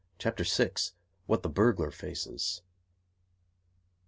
[0.17, 0.71] CHAPTER VI.
[1.29, 2.63] _What The Burglar Faces.